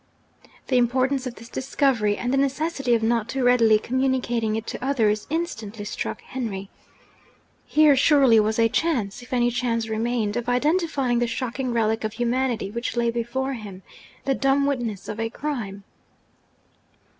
[0.69, 4.83] The importance of this discovery, and the necessity of not too readily communicating it to
[4.83, 6.71] others, instantly struck Henry.
[7.67, 12.13] Here surely was a chance if any chance remained of identifying the shocking relic of
[12.13, 13.83] humanity which lay before him,
[14.25, 15.83] the dumb witness of a crime!